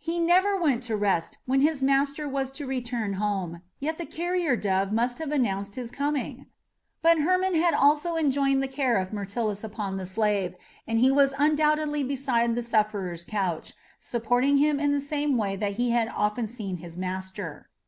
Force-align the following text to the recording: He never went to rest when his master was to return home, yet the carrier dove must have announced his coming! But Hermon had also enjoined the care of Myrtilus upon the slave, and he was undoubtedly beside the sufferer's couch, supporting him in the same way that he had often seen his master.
He 0.00 0.18
never 0.18 0.60
went 0.60 0.82
to 0.90 0.96
rest 0.96 1.38
when 1.46 1.60
his 1.60 1.84
master 1.84 2.28
was 2.28 2.50
to 2.50 2.66
return 2.66 3.12
home, 3.12 3.62
yet 3.78 3.96
the 3.96 4.06
carrier 4.06 4.56
dove 4.56 4.90
must 4.92 5.20
have 5.20 5.30
announced 5.30 5.76
his 5.76 5.92
coming! 5.92 6.46
But 7.00 7.20
Hermon 7.20 7.54
had 7.54 7.74
also 7.74 8.16
enjoined 8.16 8.60
the 8.60 8.66
care 8.66 8.96
of 8.96 9.12
Myrtilus 9.12 9.62
upon 9.62 9.96
the 9.96 10.04
slave, 10.04 10.56
and 10.88 10.98
he 10.98 11.12
was 11.12 11.32
undoubtedly 11.38 12.02
beside 12.02 12.56
the 12.56 12.62
sufferer's 12.64 13.24
couch, 13.24 13.72
supporting 14.00 14.56
him 14.56 14.80
in 14.80 14.90
the 14.90 15.00
same 15.00 15.36
way 15.36 15.54
that 15.54 15.74
he 15.74 15.90
had 15.90 16.08
often 16.08 16.48
seen 16.48 16.78
his 16.78 16.96
master. 16.96 17.68